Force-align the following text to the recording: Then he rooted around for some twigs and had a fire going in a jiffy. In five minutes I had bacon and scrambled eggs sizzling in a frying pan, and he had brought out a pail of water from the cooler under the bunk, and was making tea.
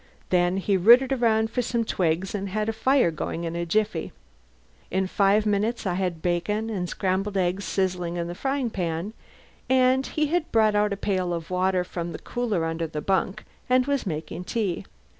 Then 0.31 0.57
he 0.57 0.77
rooted 0.77 1.13
around 1.13 1.51
for 1.51 1.61
some 1.61 1.85
twigs 1.85 2.33
and 2.33 2.49
had 2.49 2.67
a 2.67 2.73
fire 2.73 3.11
going 3.11 3.43
in 3.43 3.55
a 3.55 3.67
jiffy. 3.67 4.11
In 4.89 5.05
five 5.05 5.45
minutes 5.45 5.85
I 5.85 5.93
had 5.93 6.23
bacon 6.23 6.71
and 6.71 6.89
scrambled 6.89 7.37
eggs 7.37 7.65
sizzling 7.65 8.15
in 8.17 8.27
a 8.27 8.33
frying 8.33 8.71
pan, 8.71 9.13
and 9.69 10.03
he 10.07 10.25
had 10.25 10.51
brought 10.51 10.73
out 10.73 10.91
a 10.91 10.97
pail 10.97 11.35
of 11.35 11.51
water 11.51 11.83
from 11.83 12.13
the 12.13 12.17
cooler 12.17 12.65
under 12.65 12.87
the 12.87 12.99
bunk, 12.99 13.43
and 13.69 13.85
was 13.85 14.07
making 14.07 14.45
tea. 14.45 14.85